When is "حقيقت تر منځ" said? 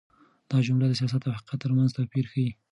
1.37-1.89